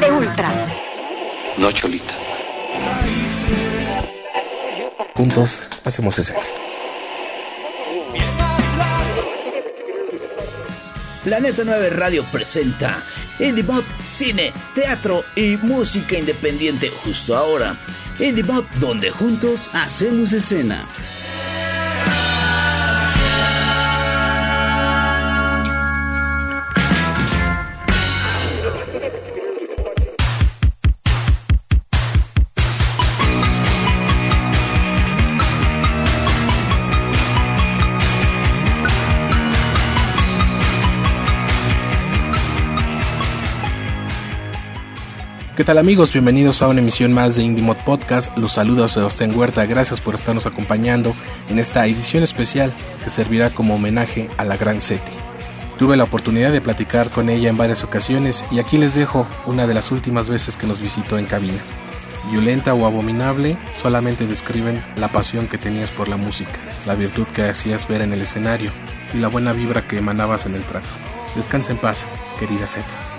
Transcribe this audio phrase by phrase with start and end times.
[0.00, 0.50] de Ultra.
[1.56, 2.14] No, Cholita.
[5.14, 6.34] Juntos hacemos ese.
[11.24, 13.02] Planeta 9 Radio presenta
[13.40, 17.76] Indie Pop, cine, teatro y música independiente justo ahora.
[18.18, 20.84] Indie Pop, donde juntos hacemos escena.
[45.58, 46.12] ¿Qué tal amigos?
[46.12, 48.38] Bienvenidos a una emisión más de Indie Mod Podcast.
[48.38, 49.66] Los saludos de Sebastián Huerta.
[49.66, 51.12] Gracias por estarnos acompañando
[51.48, 52.72] en esta edición especial
[53.02, 55.10] que servirá como homenaje a la gran Seti.
[55.76, 59.66] Tuve la oportunidad de platicar con ella en varias ocasiones y aquí les dejo una
[59.66, 61.58] de las últimas veces que nos visitó en cabina.
[62.30, 67.42] Violenta o abominable solamente describen la pasión que tenías por la música, la virtud que
[67.42, 68.70] hacías ver en el escenario
[69.12, 70.86] y la buena vibra que emanabas en el trato.
[71.34, 72.04] Descansa en paz,
[72.38, 73.17] querida Seti.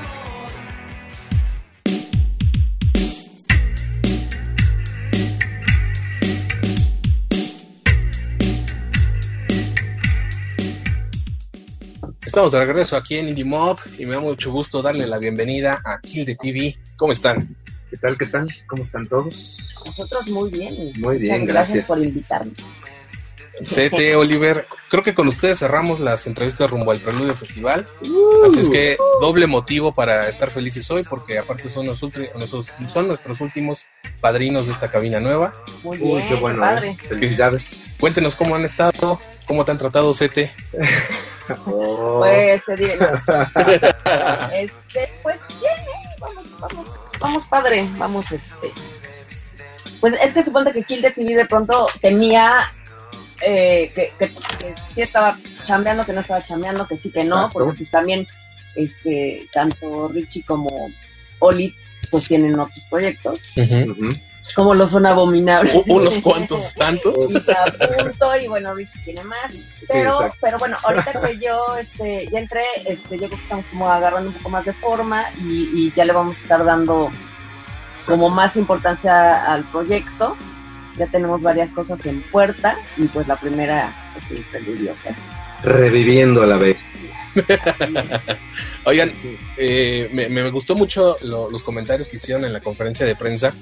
[12.39, 15.81] Estamos de regreso aquí en Indie Mob y me da mucho gusto darle la bienvenida
[15.83, 16.77] a Kill the TV.
[16.95, 17.53] ¿Cómo están?
[17.89, 18.17] ¿Qué tal?
[18.17, 18.49] ¿Qué tal?
[18.65, 19.81] ¿Cómo están todos?
[19.85, 20.93] Nosotros muy bien.
[20.99, 21.85] Muy bien, gracias.
[21.85, 22.53] por invitarnos.
[23.59, 27.85] CT Oliver, creo que con ustedes cerramos las entrevistas rumbo al Preludio Festival.
[28.03, 28.45] Uh.
[28.47, 32.71] Así es que doble motivo para estar felices hoy, porque aparte son, los ulti- nuestros,
[32.87, 33.85] son nuestros últimos
[34.21, 35.51] padrinos de esta cabina nueva.
[35.83, 36.15] Muy bien.
[36.15, 36.91] Uy, qué bueno, padre.
[36.91, 36.97] ¿eh?
[37.05, 37.71] Felicidades.
[37.99, 40.37] Cuéntenos cómo han estado, cómo te han tratado, CT.
[41.65, 42.97] Oh, Pues te diré.
[42.97, 43.07] no.
[44.53, 46.15] este, pues bien, ¿eh?
[46.19, 48.71] vamos, vamos, vamos padre, vamos este.
[49.99, 52.71] Pues es que suponte que Kill TV de pronto tenía
[53.41, 57.35] eh, que, que, que sí estaba chambeando, que no estaba chambeando, que sí que no,
[57.35, 57.59] Exacto.
[57.59, 58.27] porque pues también
[58.75, 60.67] este tanto Richie como
[61.39, 61.75] Oli
[62.11, 63.39] pues tienen otros proyectos,
[64.55, 65.73] como lo son abominables.
[65.75, 67.27] U- Unos cuantos tantos.
[67.29, 69.51] y se apunto y bueno Richie tiene más
[69.87, 73.89] pero pero bueno ahorita que yo este ya entré este yo creo que estamos como
[73.89, 77.11] agarrando un poco más de forma y, y ya le vamos a estar dando
[78.07, 80.35] como más importancia al proyecto.
[80.97, 85.17] Ya tenemos varias cosas en puerta y pues la primera pues el preludio que es
[85.63, 86.77] Reviviendo a la vez.
[88.85, 89.11] Oigan,
[89.57, 93.53] eh, me, me gustó mucho lo- los comentarios que hicieron en la conferencia de prensa,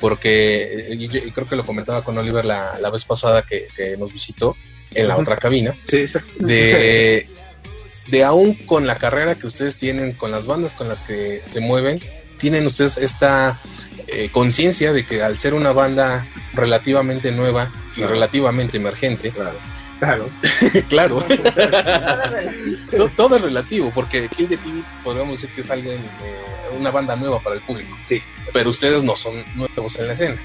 [0.00, 3.96] porque eh, yo- creo que lo comentaba con Oliver la, la vez pasada que, que
[3.96, 4.56] nos visitó
[4.94, 6.32] en la otra cabina, Sí, exacto.
[6.38, 7.28] de,
[8.08, 11.60] de aún con la carrera que ustedes tienen, con las bandas con las que se
[11.60, 12.00] mueven,
[12.38, 13.60] tienen ustedes esta
[14.08, 18.12] eh, conciencia de que al ser una banda relativamente nueva y Claro.
[18.12, 19.58] relativamente emergente, Claro.
[19.98, 20.28] Claro.
[20.88, 22.96] claro, Todo es relativo.
[22.96, 26.42] To- todo es relativo, porque Kill the TV podríamos decir que es alguien, eh,
[26.78, 28.20] una banda nueva para el público, Sí.
[28.52, 30.36] pero ustedes no son nuevos en la escena.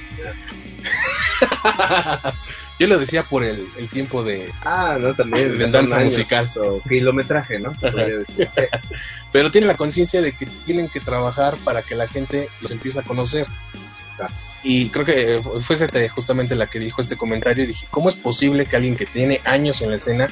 [2.80, 4.52] Yo lo decía por el, el tiempo de...
[4.64, 5.58] Ah, no, también.
[5.58, 6.48] De danza años musical.
[6.58, 7.74] O kilometraje, ¿no?
[7.76, 8.50] Se podría decir.
[8.56, 8.62] Sí.
[9.32, 13.00] Pero tienen la conciencia de que tienen que trabajar para que la gente los empiece
[13.00, 13.46] a conocer.
[14.64, 15.76] Y creo que fue
[16.10, 19.42] justamente la que dijo este comentario y dije, ¿cómo es posible que alguien que tiene
[19.46, 20.28] años en la escena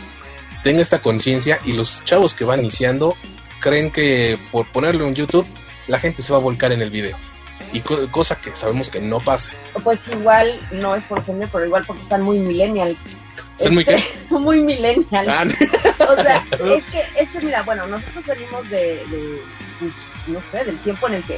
[0.64, 3.16] tenga esta conciencia y los chavos que van iniciando
[3.60, 5.48] creen que por ponerlo en YouTube
[5.88, 7.18] la gente se va a volcar en el video?
[7.74, 9.52] Y co- cosa que sabemos que no pasa.
[9.84, 13.16] pues igual no es por ofender pero igual porque están muy millennials
[13.58, 14.02] ¿Están muy qué?
[14.30, 15.44] Muy millennials Ah,
[16.10, 16.44] O sea,
[16.78, 19.42] es que, es que mira, bueno, nosotros venimos de, de,
[19.80, 19.92] pues,
[20.28, 21.36] no sé, del tiempo en el que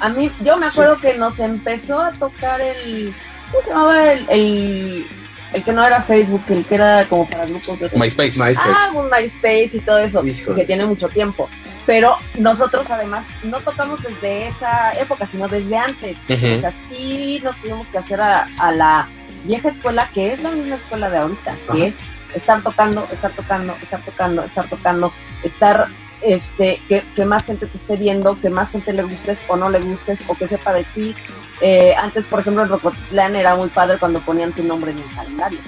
[0.00, 3.14] a mí, yo me acuerdo que nos empezó a tocar el,
[3.50, 4.12] ¿cómo se llamaba?
[4.12, 5.06] El, el,
[5.52, 7.90] el que no era Facebook, el que era como para grupos de...
[7.94, 8.38] MySpace.
[8.42, 8.60] MySpace.
[8.64, 10.60] Ah, un MySpace y todo eso, Híjole.
[10.60, 11.48] que tiene mucho tiempo.
[11.86, 16.16] Pero nosotros además no tocamos desde esa época, sino desde antes.
[16.28, 19.08] O sea, sí nos tuvimos que hacer a, a la
[19.44, 21.98] vieja escuela, que es la misma escuela de ahorita, que es
[22.34, 25.12] estar tocando, estar tocando, estar tocando, estar tocando,
[25.44, 25.86] estar,
[26.22, 29.68] este, que, que más gente te esté viendo, que más gente le gustes o no
[29.70, 31.14] le gustes, o que sepa de ti.
[31.60, 35.14] Eh, antes, por ejemplo, en Rocotitlán era muy padre cuando ponían tu nombre en el
[35.14, 35.58] calendario.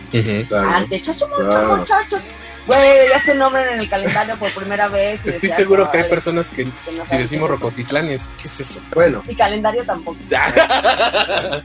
[0.49, 0.69] Claro.
[0.71, 1.77] Antes, chacho, muchachos, Claro.
[1.77, 2.23] muchachos.
[2.67, 5.15] Güey, veías tu nombre en el calendario por primera vez.
[5.25, 6.73] y Estoy decías, seguro que hay personas que no
[7.05, 7.55] si decimos qué
[8.13, 8.81] es ¿qué es eso?
[8.95, 9.23] Bueno.
[9.27, 10.19] Mi calendario tampoco.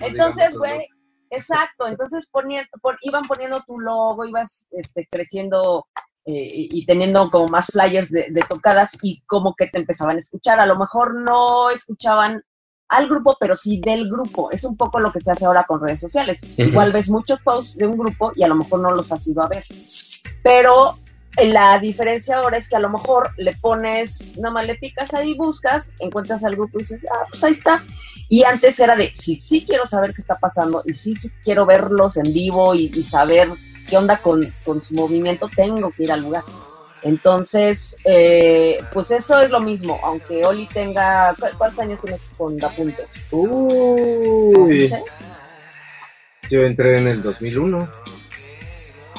[0.00, 0.88] Entonces, güey,
[1.30, 1.86] exacto.
[1.86, 5.86] Entonces ponían, pon- iban poniendo tu logo, ibas este, creciendo
[6.26, 10.20] eh, y, teniendo como más flyers de, de tocadas y como que te empezaban a
[10.20, 10.60] escuchar.
[10.60, 12.42] A lo mejor no escuchaban
[12.88, 14.50] al grupo, pero sí del grupo.
[14.50, 16.40] Es un poco lo que se hace ahora con redes sociales.
[16.42, 16.62] Ujú.
[16.62, 19.42] Igual ves muchos posts de un grupo y a lo mejor no los has ido
[19.42, 19.64] a ver.
[20.42, 20.94] Pero
[21.36, 25.12] eh, la diferencia ahora es que a lo mejor le pones, nada más le picas
[25.14, 27.82] ahí, buscas, encuentras al grupo y dices, ah, pues ahí está.
[28.30, 31.64] Y antes era de, sí, sí quiero saber qué está pasando y sí, sí quiero
[31.64, 33.48] verlos en vivo y, y saber
[33.88, 36.42] qué onda con, con su movimiento, tengo que ir al lugar.
[37.02, 42.56] Entonces, eh, pues eso es lo mismo, aunque Oli tenga, ¿cu- ¿cuántos años tienes con
[42.58, 43.02] Dapunto?
[43.30, 44.92] Uy,
[46.50, 47.88] yo entré en el 2001.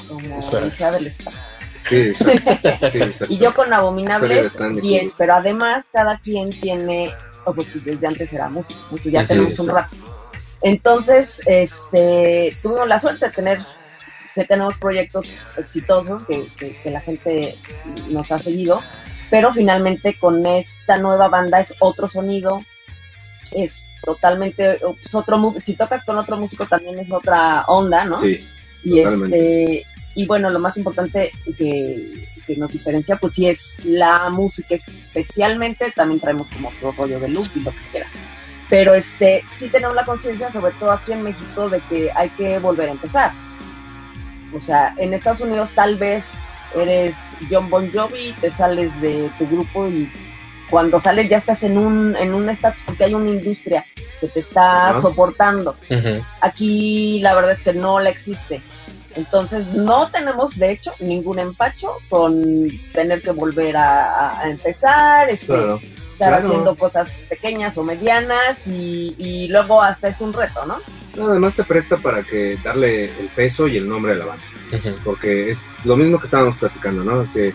[0.07, 1.39] Como O sea, Odisea del Espacio.
[1.81, 2.69] Sí, exacto.
[2.91, 3.33] Sí, exacto.
[3.33, 5.17] Y yo con Abominables Stanley 10, Kubrick.
[5.17, 7.13] pero además cada quien tiene,
[7.45, 9.95] o pues desde antes era músico, ya Sí, tenemos un rato.
[10.61, 13.59] Entonces, este, tuvimos la suerte de tener,
[14.45, 15.27] tenemos proyectos
[15.57, 17.55] exitosos que, que- que la gente
[18.09, 18.81] nos ha seguido,
[19.29, 22.63] pero finalmente con esta nueva banda es otro sonido,
[23.51, 28.19] es totalmente, es otro, si tocas con otro músico también es otra onda, ¿no?
[28.19, 28.47] Sí,
[28.83, 29.37] Y Totalmente.
[29.79, 32.11] este y bueno, lo más importante que,
[32.45, 37.29] que nos diferencia, pues sí es la música, especialmente también traemos como otro rollo de
[37.29, 38.11] look y lo que quieras.
[38.69, 42.57] Pero este, sí tenemos la conciencia, sobre todo aquí en México, de que hay que
[42.59, 43.31] volver a empezar.
[44.55, 46.31] O sea, en Estados Unidos tal vez
[46.75, 47.17] eres
[47.49, 50.11] John Bon Jovi, te sales de tu grupo y
[50.69, 53.85] cuando sales ya estás en un en un estatus porque hay una industria
[54.21, 55.75] que te está soportando
[56.41, 58.61] aquí la verdad es que no la existe.
[59.15, 62.41] Entonces no tenemos de hecho ningún empacho con
[62.93, 65.81] tener que volver a, a empezar, este, claro.
[66.11, 66.47] estar claro.
[66.47, 70.77] haciendo cosas pequeñas o medianas y, y luego hasta es un reto, ¿no?
[71.19, 74.43] No, además se presta para que darle el peso y el nombre a la banda.
[75.03, 77.31] Porque es lo mismo que estábamos platicando, ¿no?
[77.33, 77.53] Que,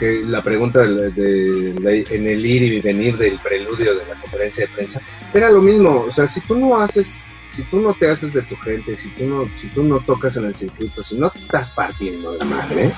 [0.00, 4.66] que la pregunta de, de- en el ir y venir del preludio de la conferencia
[4.66, 5.00] de prensa
[5.34, 8.42] era lo mismo, o sea, si tú no haces, si tú no te haces de
[8.42, 11.38] tu gente, si tú no, si tú no tocas en el circuito, si no te
[11.38, 12.92] estás partiendo la madre,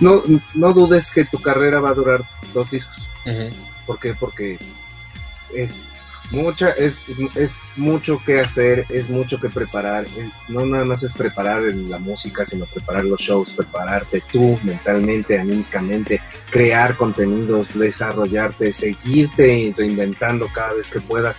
[0.00, 0.22] no,
[0.54, 3.08] no dudes que tu carrera va a durar dos discos.
[3.24, 3.50] Ujú.
[3.86, 4.14] ¿Por qué?
[4.14, 4.58] Porque
[5.54, 5.86] es
[6.30, 10.06] mucha, es, es mucho que hacer, es mucho que preparar.
[10.48, 16.20] no nada más es preparar la música, sino preparar los shows, prepararte tú mentalmente, anímicamente,
[16.50, 21.36] crear contenidos, desarrollarte, seguirte reinventando cada vez que puedas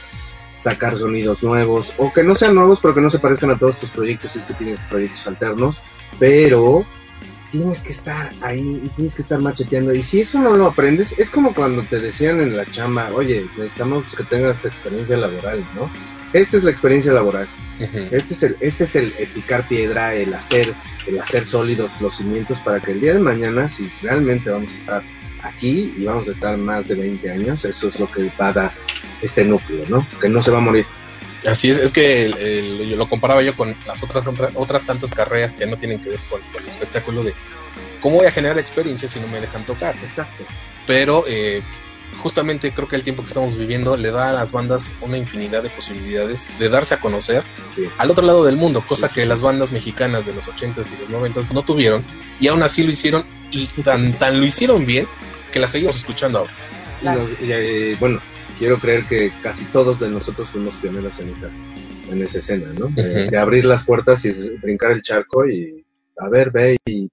[0.55, 3.77] sacar sonidos nuevos o que no sean nuevos pero que no se parezcan a todos
[3.77, 5.79] tus proyectos si es que tienes proyectos alternos
[6.17, 6.85] pero
[7.55, 9.93] tienes que estar ahí y tienes que estar macheteando.
[9.93, 13.47] Y si eso no lo aprendes, es como cuando te decían en la chamba, oye,
[13.57, 15.89] necesitamos que tengas experiencia laboral, ¿no?
[16.33, 17.47] Esta es la experiencia laboral.
[17.79, 20.73] Este es el, este es el, el picar piedra, el hacer,
[21.07, 24.77] el hacer sólidos los cimientos para que el día de mañana, si realmente vamos a
[24.77, 25.03] estar
[25.43, 28.53] aquí y vamos a estar más de 20 años, eso es lo que va a
[28.53, 28.71] dar
[29.21, 30.05] este núcleo, ¿no?
[30.19, 30.85] Que no se va a morir.
[31.47, 34.85] Así es, es que el- el- yo lo comparaba yo con las otras, otras otras
[34.85, 37.33] tantas carreras que no tienen que ver con, con el espectáculo de
[38.01, 39.95] cómo voy a generar experiencia si no me dejan tocar.
[40.03, 40.43] Exacto.
[40.87, 41.61] Pero eh,
[42.21, 45.61] justamente creo que el tiempo que estamos viviendo le da a las bandas una infinidad
[45.63, 47.43] de posibilidades de darse a conocer
[47.75, 47.83] Sí.
[47.97, 50.99] al otro lado del mundo, cosa Sí, que las bandas mexicanas de los 80s y
[50.99, 52.03] los 90s no tuvieron
[52.39, 55.07] y aún así lo hicieron y tan, tan lo hicieron bien
[55.51, 56.51] que la seguimos escuchando ahora.
[57.01, 57.27] Claro.
[57.39, 58.19] y, eh, bueno,
[58.57, 61.47] quiero creer que casi todos de nosotros fuimos pioneros en esa,
[62.09, 62.87] en esa escena, ¿no?
[62.89, 65.85] De- abrir las puertas y brincar el charco y,
[66.17, 67.09] a ver, ve y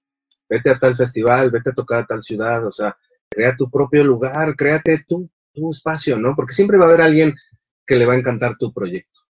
[0.48, 2.96] vete a tal festival, vete a tocar a tal ciudad, o sea,
[3.28, 6.34] crea tu propio lugar, créate tu, tu espacio, ¿no?
[6.36, 7.34] Porque siempre va a haber alguien
[7.86, 9.20] que le va a encantar tu proyecto.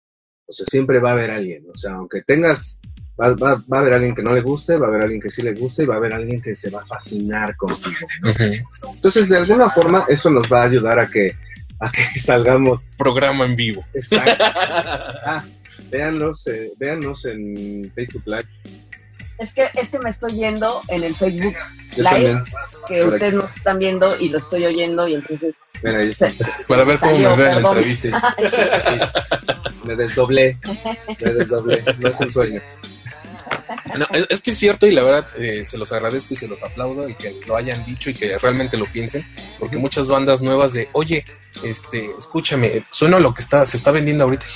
[0.47, 2.81] O sea, siempre va a haber alguien, o sea, aunque tengas,
[3.19, 5.31] va, va, va a haber alguien que no le guste, va a haber alguien que
[5.31, 8.31] sí le guste y va a haber alguien que se va a fascinar contigo, ¿no?
[8.95, 11.37] Entonces, de alguna forma, eso nos va a ayudar a que,
[11.83, 12.91] a que salgamos.
[12.97, 13.85] Programa en vivo.
[13.95, 14.45] Exacto.
[15.25, 15.45] Ah,
[15.91, 18.49] véanlos, eh, véannos en Facebook Live.
[19.39, 21.55] Es que, es que me estoy yendo en el Facebook
[21.97, 22.45] Yo Live, también.
[22.87, 23.43] que Por ustedes aquí.
[23.43, 25.57] nos están viendo y lo estoy oyendo y entonces...
[25.83, 26.47] Mira, ahí se- está.
[26.69, 28.37] Para ver cómo Salió, me veo en la entrevista.
[28.85, 29.71] Sí.
[29.85, 30.57] Me desdoblé.
[31.21, 31.83] Me desdoblé.
[31.99, 32.61] No es un sueño.
[33.99, 36.49] No, es, es que es cierto y la verdad eh, se los agradezco y se
[36.49, 39.25] los aplaudo el que lo hayan dicho y que realmente lo piensen,
[39.59, 41.25] porque muchas bandas nuevas de, oye,
[41.62, 44.47] este, escúchame, suena lo que está, se está vendiendo ahorita.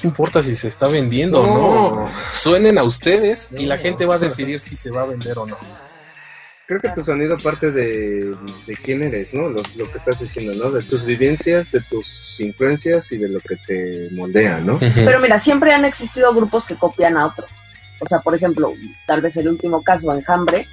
[0.00, 2.10] ¿Qué importa si se está vendiendo o no?
[2.30, 5.46] Suenen a ustedes y la gente va a decidir si se va a vender o
[5.46, 5.56] no.
[6.66, 8.34] Creo que tu sonido parte de,
[8.66, 9.50] de quién eres, ¿no?
[9.50, 10.70] Lo, lo que estás diciendo, ¿no?
[10.70, 14.78] De tus vivencias, de tus influencias y de lo que te moldea, ¿no?
[14.80, 17.46] Pero mira, siempre han existido grupos que copian a otro.
[18.00, 18.72] O sea, por ejemplo,
[19.06, 20.66] tal vez el último caso, Enjambre,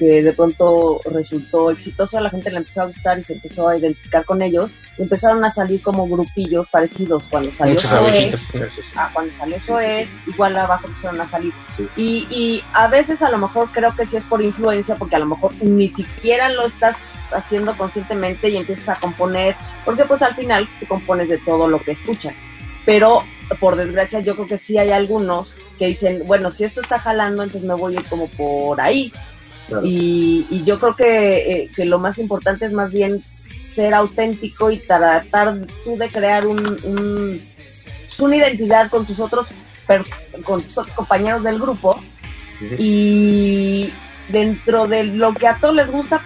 [0.00, 3.68] que de pronto resultó exitoso, a la gente le empezó a gustar y se empezó
[3.68, 8.54] a identificar con ellos, y empezaron a salir como grupillos parecidos cuando salió abejitas.
[8.96, 11.52] ah, cuando salió Zoé, igual abajo empezaron a salir.
[11.76, 11.86] Sí.
[11.96, 15.18] Y, y a veces a lo mejor creo que sí es por influencia, porque a
[15.18, 20.34] lo mejor ni siquiera lo estás haciendo conscientemente y empiezas a componer, porque pues al
[20.34, 22.34] final tú compones de todo lo que escuchas.
[22.86, 23.22] Pero
[23.60, 27.42] por desgracia yo creo que sí hay algunos que dicen, bueno, si esto está jalando,
[27.42, 29.12] entonces me voy a ir como por ahí.
[29.66, 29.84] Claro.
[29.84, 33.22] Y, y yo creo que, eh, que lo más importante es más bien
[33.64, 37.40] ser auténtico y tratar tú de crear un, un-
[38.06, 39.48] pues, una identidad con tus otros
[40.44, 41.98] con tus otros compañeros del grupo
[42.78, 43.90] y
[44.28, 46.20] dentro de lo que a todos les gusta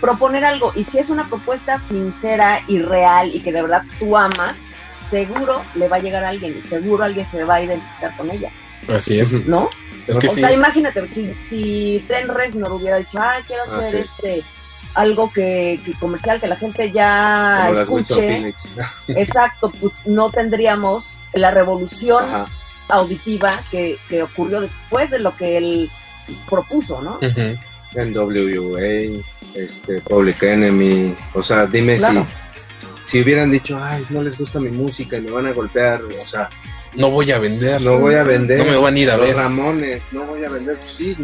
[0.00, 4.16] proponer algo y si es una propuesta sincera y real y que de verdad tú
[4.16, 4.56] amas
[5.10, 8.30] seguro le va a llegar a alguien y seguro alguien se va a identificar con
[8.30, 8.50] ella
[8.88, 9.32] Así es.
[9.46, 9.68] ¿no?
[10.06, 10.40] Es que o sí.
[10.40, 14.12] sea, imagínate, si, si Tren Reznor hubiera dicho, ah, quiero Ah, hacer sí.
[14.18, 14.44] este
[14.94, 18.54] algo que, que comercial, que la gente ya Como escuche,
[19.08, 22.46] exacto, pues no tendríamos la revolución Ajá.
[22.88, 25.90] auditiva que, que ocurrió después de lo que él
[26.48, 27.18] propuso, ¿no?
[27.20, 27.58] Ujú.
[27.94, 29.22] NWA,
[29.54, 32.26] este, Public Enemy, o sea, dime Claro.
[33.04, 36.00] si, si hubieran dicho, ay, no les gusta mi música y me van a golpear,
[36.02, 36.48] o sea,
[36.96, 37.80] No voy a vender.
[37.80, 38.58] no voy a vender.
[38.58, 39.36] No me van a ir a Los ver.
[39.36, 41.16] Ramones, no voy a vender, pues sí,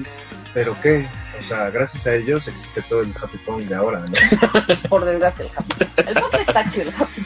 [0.55, 1.07] pero qué,
[1.39, 4.77] o sea, gracias a ellos existe todo el happy punk de ahora, ¿no?
[4.89, 5.75] Por desgracia, el Happy.
[6.09, 7.25] El pop está chido, el Happy.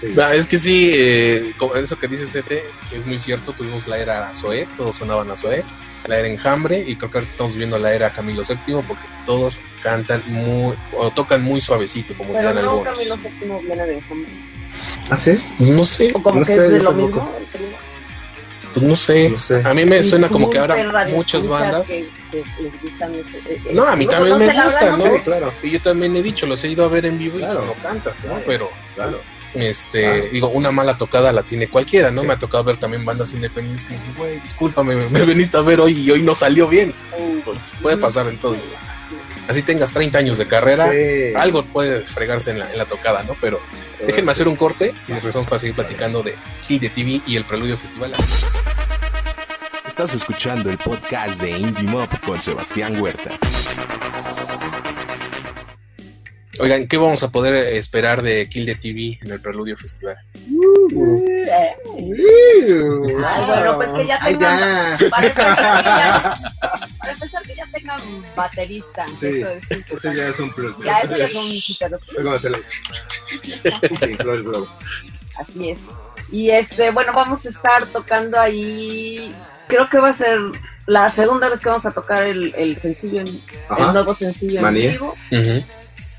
[0.00, 0.08] Sí.
[0.20, 3.98] Ah, es que sí, eh, como eso que dice Sete, es muy cierto, tuvimos la
[3.98, 5.64] era Zoé, todos sonaban a Zoé,
[6.06, 9.60] la era Enjambre, y creo que ahorita estamos viviendo la era Camilo VII, porque todos
[9.82, 12.94] cantan muy, o tocan muy suavecito, como Pero dirán no, algunos.
[12.96, 14.32] Camilo Séptimo viene de Enjambre.
[15.08, 15.38] ¿Ah, sí?
[15.60, 17.06] No sé, O como No que sé, es de lo tampoco.
[17.16, 17.34] mismo.
[17.38, 17.75] el primo.
[18.76, 19.30] Pues no sé.
[19.30, 19.62] No sé.
[19.64, 20.76] A mí me suena como que ahora
[21.14, 21.88] muchas bandas.
[21.88, 25.02] Que, que les gustan ese- eh, eh, No, a mí también me gusta, ¿no?
[25.04, 25.10] sé.
[25.16, 27.62] Sí, claro, Y yo también he dicho, los he ido a ver en vivo Claro.
[27.64, 28.30] y no cantas, ¿no?
[28.32, 28.44] Claro.
[28.46, 29.20] Pero, claro.
[29.54, 32.20] este, digo, una mala tocada la tiene cualquiera, ¿no?
[32.20, 32.26] Sí.
[32.28, 35.62] Me ha tocado ver también bandas independientes que dicen, güey, discúlpame, me, me viniste a
[35.62, 36.92] ver hoy y hoy no salió bien.
[37.46, 38.68] Pues puede pasar entonces.
[39.48, 41.32] Así tengas 30 años de carrera, Sí.
[41.36, 43.36] algo puede fregarse en la, en la tocada, ¿no?
[43.40, 43.60] Pero
[44.04, 46.34] déjenme hacer un corte y regresamos para seguir platicando de
[46.66, 48.12] Kill de TV y el Preludio Festival.
[49.86, 53.30] Estás escuchando el podcast de Indie Mob con Sebastián Huerta.
[56.58, 60.16] Oigan, ¿qué vamos a poder esperar de Kill de TV en el Preludio Festival?
[61.48, 61.76] Eh,
[63.24, 66.38] Ay, bueno, pues que ya Ay, tengan- ya.
[68.36, 69.06] Baterista.
[69.14, 70.76] Sí, eso es ese ya es un plus.
[70.84, 71.78] Ya, eso ya es un Sí.
[75.38, 75.78] Así es.
[76.32, 79.32] Y este, bueno, vamos a estar tocando ahí.
[79.68, 80.38] Creo que va a ser
[80.86, 84.86] la segunda vez que vamos a tocar el, el sencillo, en- el nuevo sencillo Manía.
[84.86, 85.14] en vivo.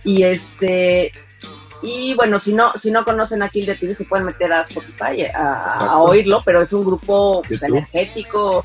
[0.04, 1.12] Y este,
[1.82, 4.62] y bueno, si no, si no conocen a Kill the TV, se pueden meter a
[4.62, 8.64] Spotify a, a oírlo, pero es un grupo pues, energético,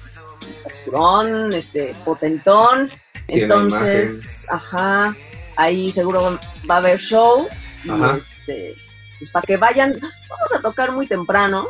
[0.65, 2.89] oscurón, este, potentón.
[3.29, 5.15] Entonces, ajá,
[5.57, 6.39] ahí seguro
[6.71, 7.47] va a haber show.
[7.85, 8.75] Y este,
[9.19, 11.67] pues para que vayan, vamos a tocar muy temprano,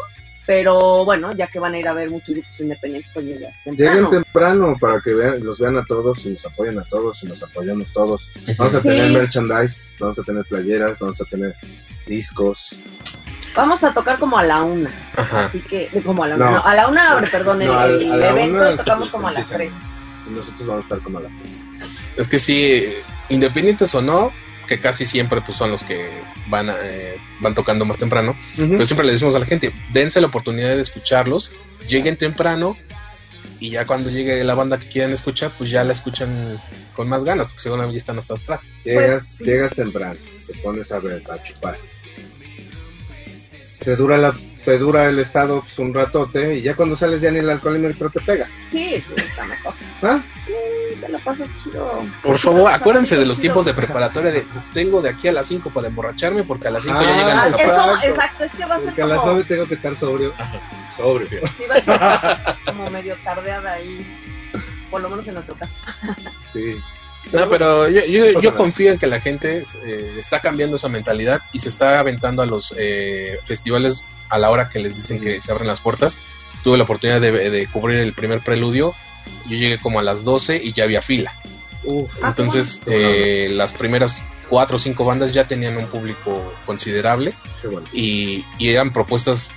[0.46, 4.11] pero bueno, ya que van a ir a ver muchos grupos independientes, pues Lleguen temprano.
[4.11, 7.42] temprano para que vean, los vean a todos y nos apoyen a todos y nos
[7.42, 8.30] apoyamos todos.
[8.58, 8.88] Vamos a Sí.
[8.88, 11.54] tener merchandise, vamos a tener playeras, vamos a tener
[12.06, 12.75] discos.
[13.54, 14.90] Vamos a tocar como a la una.
[15.16, 15.47] Ajá.
[15.47, 16.44] Así que, como a la una.
[16.47, 16.50] No.
[16.52, 19.49] No, a la una, abre, perdón, el, No, el evento una tocamos como a las
[19.49, 19.73] tres.
[20.28, 21.62] nosotros vamos a estar como a las tres.
[22.16, 22.92] Es que sí,
[23.28, 24.32] independientes o no,
[24.66, 26.09] que casi siempre pues son los que
[26.49, 30.21] van a, eh, van tocando más temprano, pero siempre le decimos a la gente, dense
[30.21, 31.50] la oportunidad de escucharlos,
[31.88, 32.76] lleguen temprano
[33.61, 36.61] y ya cuando llegue la banda que quieran escuchar, pues ya la escuchan
[36.94, 38.73] con más ganas, porque seguramente ya están hasta atrás.
[38.85, 39.44] Llegas, Pues, sí.
[39.44, 40.16] llegas temprano,
[40.47, 41.76] te pones a ver, a chupar.
[43.84, 44.34] Te dura la
[44.64, 47.80] te dura el estado pues, un ratote y ya cuando sales ya ni el alcohol
[47.80, 48.46] ni el te pega.
[48.70, 49.74] Sí, sí, está mejor.
[50.02, 50.20] ¿Ah?
[50.46, 51.98] Sí, te la pasas chido.
[52.22, 55.70] Por favor, acuérdense de los tiempos de preparatoria de tengo de aquí a las 5
[55.72, 57.80] para emborracharme porque a las 5 ya Ah, llegan Ah, los Exacto.
[57.82, 58.04] papás.
[58.04, 59.96] eso, exacto, es que va a ser Porque a las como, nueve tengo que estar
[59.96, 60.32] sobrio.
[60.38, 60.60] Ajá.
[60.96, 61.40] Sobrio.
[61.58, 64.06] sí, va a ser como medio tardeada ahí,
[64.92, 65.74] por lo menos en nuestro caso.
[66.52, 66.80] Sí.
[67.31, 71.61] No, pero yo, yo, confío en que la gente eh, está cambiando esa mentalidad y
[71.61, 75.52] se está aventando a los eh, festivales a la hora que les dicen que se
[75.52, 76.19] abren las puertas.
[76.64, 78.95] Tuve la oportunidad de, de cubrir el primer preludio.
[79.47, 81.35] Yo llegué como a las 12 y ya había fila.
[81.85, 82.11] Uf.
[82.23, 83.00] Ah, Entonces, bueno.
[83.02, 87.87] eh, las primeras cuatro o cinco bandas ya tenían un público considerable bueno.
[87.93, 89.50] y, y eran propuestas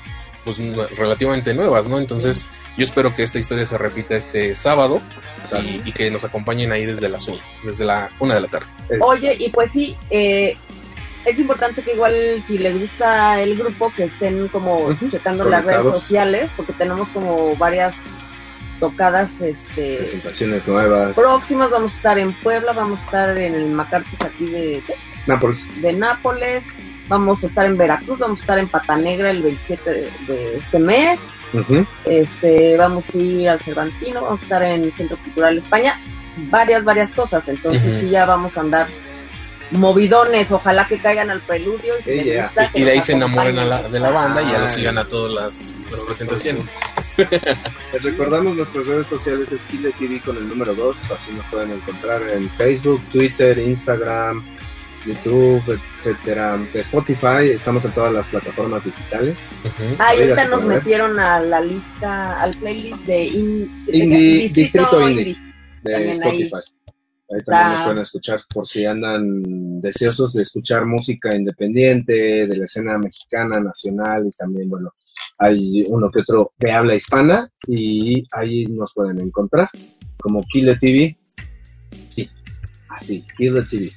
[0.43, 0.57] pues,
[0.97, 1.99] relativamente nuevas, ¿no?
[1.99, 2.45] Entonces,
[2.77, 5.01] yo espero que esta historia se repita este sábado
[5.53, 8.67] y, y que nos acompañen ahí desde las una, desde la una de la tarde.
[8.99, 10.57] Oye, y pues sí, eh,
[11.25, 15.83] es importante que igual si les gusta el grupo, que estén como checando las redes
[15.83, 17.95] sociales, porque tenemos como varias
[18.79, 21.15] tocadas este presentaciones nuevas.
[21.15, 21.69] próximas.
[21.71, 24.83] Vamos a estar en Puebla, vamos a estar en el Macartes aquí de,
[25.25, 25.81] Nápoles.
[25.81, 26.65] de Nápoles,
[27.07, 30.57] vamos a estar en Veracruz, vamos a estar en Pata Negra el 27 de, de
[30.57, 31.33] este mes.
[31.53, 31.85] Ujú.
[32.05, 36.01] este vamos a ir al Cervantino, vamos a estar en el Centro Cultural España,
[36.49, 38.87] varias, varias cosas, entonces sí ya vamos a andar
[39.71, 43.89] movidones, ojalá que caigan al preludio y, si gusta, de ahí se enamoren a la-
[43.89, 44.67] de la banda y ya lo Ah.
[44.67, 46.73] sigan a todas las, las presentaciones.
[47.17, 47.27] Les
[48.03, 52.21] recordamos nuestras redes sociales es Kile TV con el número 2, así nos pueden encontrar
[52.29, 54.45] en Facebook, Twitter, Instagram,
[55.05, 59.37] YouTube, etcétera, Spotify, estamos en todas las plataformas digitales.
[59.99, 65.09] Ah, y ahorita Oiga, nos metieron a la lista, al playlist de in- Indie- Distrito
[65.09, 65.35] Indie.
[65.83, 66.11] de También.
[66.11, 66.55] Spotify.
[67.31, 72.65] Ahí, también nos pueden escuchar por si andan deseosos de escuchar música independiente de la
[72.65, 74.91] escena mexicana, nacional y también, bueno,
[75.39, 79.67] hay uno que otro de habla hispana y ahí nos pueden encontrar
[80.19, 81.17] como Kile TV.
[82.09, 82.29] Sí,
[82.89, 83.91] así, Kile TV.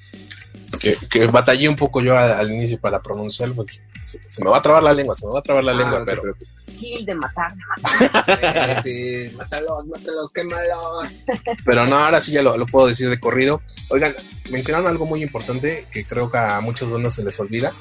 [0.78, 4.50] Que, que batallé un poco yo al, al inicio para pronunciarlo porque se, se me
[4.50, 6.22] va a trabar la lengua, se me va a trabar la Ah, lengua, no pero
[6.22, 6.48] preocupes.
[6.78, 8.82] Kill de matar, de matar.
[8.82, 11.24] Sí, mátalos, mátalos, quémalos.
[11.64, 13.60] pero no, ahora sí ya lo, lo puedo decir de corrido.
[13.88, 14.14] Oigan,
[14.50, 17.72] mencionaron algo muy importante que creo que a muchas bandas se les olvida,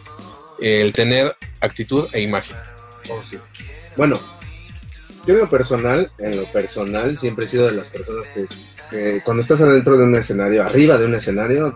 [0.59, 2.57] el tener actitud e imagen.
[3.09, 3.37] Oh, sí.
[3.95, 4.19] Bueno,
[5.25, 8.45] yo en lo personal, en lo personal, siempre he sido de las personas que,
[8.89, 11.75] que cuando estás adentro de un escenario, arriba de un escenario,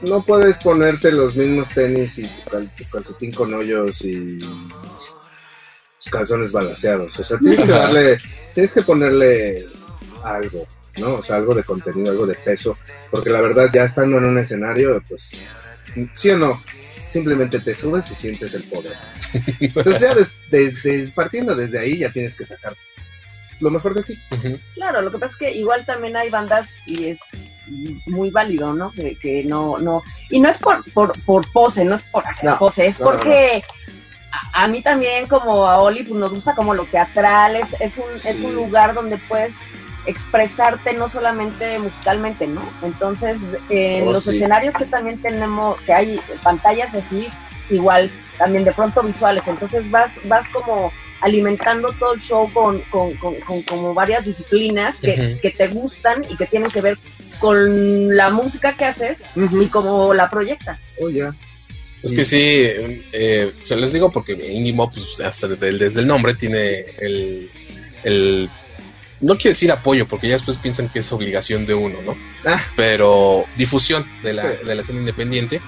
[0.00, 6.10] no puedes ponerte los mismos tenis y tu, cal- tu calcetín con hoyos y tus
[6.10, 7.18] calzones balanceados.
[7.18, 8.18] O sea, tienes que darle,
[8.54, 9.66] tienes que ponerle
[10.22, 10.66] algo,
[10.98, 11.14] ¿no?
[11.14, 12.76] O sea, algo de contenido, algo de peso,
[13.10, 15.32] porque la verdad ya estando en un escenario, pues,
[16.12, 16.62] sí o no,
[17.06, 18.92] simplemente te subes y sientes el poder.
[19.60, 22.76] Entonces ya des- de- de- partiendo desde ahí ya tienes que sacar
[23.60, 24.20] lo mejor de ti.
[24.74, 27.18] Claro, lo que pasa es que igual también hay bandas y es
[28.06, 28.92] muy válido, ¿no?
[28.92, 32.50] Que, que no, no, y no es por, por, por pose, no es por hacer
[32.50, 33.64] No, pose, es no, no, porque
[34.54, 37.96] A, a mí también como a Oli pues nos gusta como lo teatral, es, es
[37.98, 39.54] un, es un lugar donde puedes
[40.06, 42.60] expresarte no solamente musicalmente, ¿no?
[42.82, 43.40] Entonces,
[43.70, 44.36] en Oh, los sí.
[44.36, 47.28] escenarios que también tenemos, que hay pantallas así,
[47.70, 53.14] igual, también de pronto visuales, entonces vas, vas como alimentando todo el show con, con,
[53.16, 56.98] con, con como varias disciplinas que, que te gustan y que tienen que ver
[57.38, 60.78] con la música que haces y cómo la proyectas.
[61.00, 61.08] Oh.
[62.02, 62.38] Es que sí,
[63.12, 66.84] eh, se les digo porque Indie Mob, pues, hasta desde el, desde el nombre, tiene
[66.98, 67.50] el,
[68.04, 68.48] el.
[69.20, 72.16] No quiero decir apoyo, porque ya después piensan que es obligación de uno, ¿no?
[72.44, 72.62] Ah.
[72.76, 74.66] Pero difusión de la, Sí.
[74.66, 75.60] de la escena independiente.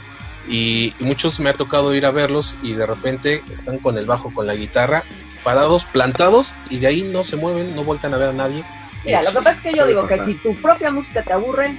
[0.51, 4.07] Y, y muchos me ha tocado ir a verlos y de repente están con el
[4.07, 5.05] bajo, con la guitarra,
[5.45, 8.65] parados, plantados, y de ahí no se mueven, no vueltan a ver a nadie.
[9.05, 10.27] Mira, lo que pasa es que yo digo que pasar.
[10.27, 11.75] si tu propia música te aburre,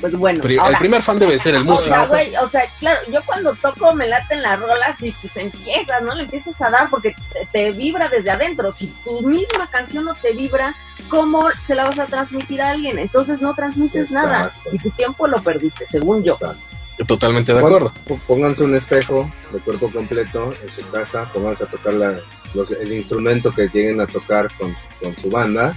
[0.00, 0.40] pues bueno.
[0.42, 1.94] Pri- ahora, el primer fan debe ser el O músico.
[1.94, 6.02] sea, güey, o sea, claro, yo cuando toco me laten las rolas y pues empiezas,
[6.02, 6.14] ¿no?
[6.14, 8.72] Le empiezas a dar porque te, te vibra desde adentro.
[8.72, 10.74] Si tu misma canción no te vibra,
[11.08, 12.98] ¿cómo se la vas a transmitir a alguien?
[12.98, 14.70] Entonces no transmites nada Exacto.
[14.72, 16.32] y tu tiempo lo perdiste, según yo.
[16.32, 16.60] Exacto.
[17.06, 17.92] Totalmente de acuerdo.
[18.26, 22.18] Pónganse un espejo de cuerpo completo en su casa, pónganse a tocar la-
[22.54, 25.72] los- el instrumento que lleguen a tocar con, con su banda.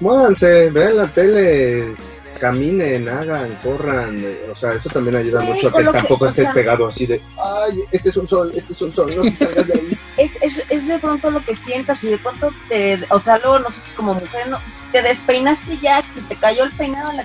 [0.00, 1.94] Muévanse, vean la tele,
[2.38, 4.22] caminen, hagan, corran.
[4.50, 7.20] O sea, eso también ayuda Sí, mucho a que tampoco estés sea- pegado así de,
[7.42, 9.98] ay, este es un sol, este es un sol, no te salgas de ahí.
[10.18, 13.58] Es, es, es de pronto lo que sientas y de pronto te, o sea, luego
[13.60, 17.24] nosotros como mujeres, no, si te despeinaste ya, si te cayó el peinado, la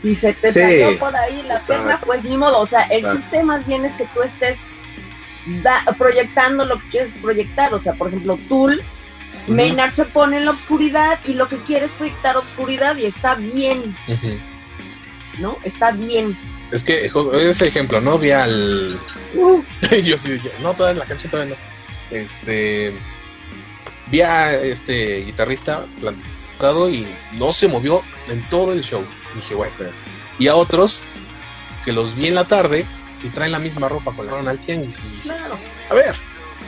[0.00, 1.66] si se te Sí, salió por ahí la exacto.
[1.84, 3.18] pierna, pues ni modo, o sea, el Exacto.
[3.20, 4.76] chiste más bien es que tú estés
[5.62, 8.82] da- proyectando lo que quieres proyectar, o sea, por ejemplo, Tool,
[9.44, 9.54] Ujú.
[9.54, 13.34] Maynard se pone en la oscuridad y lo que quiere es proyectar oscuridad y está
[13.34, 13.96] bien.
[15.38, 15.58] ¿no?
[15.64, 16.38] Está bien.
[16.70, 18.18] Es que ese ejemplo, ¿no?
[18.18, 18.98] Vi al.
[20.04, 22.16] yo sí no, todavía la canción todavía no.
[22.16, 22.94] Este.
[24.10, 27.06] Vi a este guitarrista plantado y
[27.38, 29.04] no se movió en todo el show.
[29.34, 29.72] Dije, bueno.
[30.38, 31.06] Y a otros
[31.84, 32.86] que los vi en la tarde
[33.22, 35.00] y traen la misma ropa con la fueron al tianguis.
[35.00, 35.56] Y Claro.
[35.90, 36.14] a ver,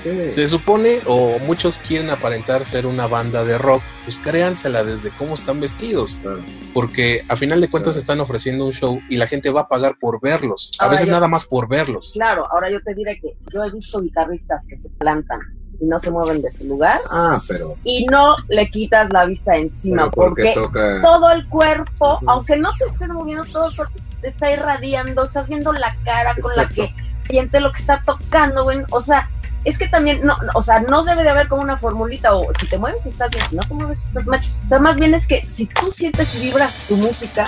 [0.02, 0.32] Sí.
[0.32, 5.32] se supone, o muchos quieren aparentar ser una banda de rock, pues créansela desde cómo
[5.34, 6.18] están vestidos.
[6.20, 6.44] Claro.
[6.74, 8.00] Porque a final de cuentas Claro.
[8.00, 10.72] están ofreciendo un show y la gente va a pagar por verlos.
[10.78, 12.10] A Ahora veces yo- nada más por verlos.
[12.12, 15.40] Claro, ahora yo te diré que yo he visto guitarristas que se plantan
[15.80, 17.00] y no se mueven de su lugar.
[17.10, 17.74] Ah, pero.
[17.84, 21.00] Y no le quitas la vista encima, porque, porque toca.
[21.02, 25.48] todo el cuerpo, aunque no te estés moviendo, todo el cuerpo te está irradiando, estás
[25.48, 28.78] viendo la cara con la que siente lo que está tocando, güey.
[28.90, 29.28] O sea,
[29.64, 32.46] es que también, no, no, o sea, no debe de haber como una formulita, o
[32.58, 34.40] si te mueves estás bien, si no te mueves estás mal.
[34.64, 37.46] O sea, más bien es que si tú sientes y vibras tu música,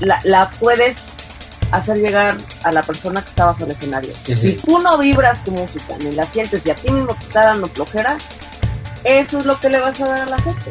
[0.00, 1.31] la, la puedes
[1.72, 4.12] hacer llegar a la persona que está bajo el escenario.
[4.24, 7.44] Si tú no vibras tu música, ni la sientes y a ti mismo te está
[7.46, 8.16] dando flojera,
[9.04, 10.70] eso es lo que le vas a dar a la gente.